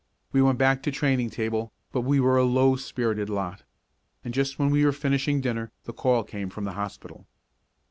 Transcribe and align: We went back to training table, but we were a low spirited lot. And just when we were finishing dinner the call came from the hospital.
We 0.31 0.41
went 0.41 0.57
back 0.57 0.81
to 0.81 0.91
training 0.91 1.29
table, 1.29 1.71
but 1.91 2.01
we 2.01 2.19
were 2.19 2.35
a 2.35 2.43
low 2.43 2.75
spirited 2.75 3.29
lot. 3.29 3.61
And 4.25 4.33
just 4.33 4.57
when 4.57 4.71
we 4.71 4.83
were 4.83 4.91
finishing 4.91 5.41
dinner 5.41 5.71
the 5.83 5.93
call 5.93 6.23
came 6.23 6.49
from 6.49 6.63
the 6.63 6.73
hospital. 6.73 7.27